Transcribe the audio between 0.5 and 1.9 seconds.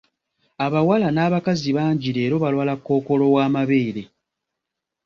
Abawala n'abakazi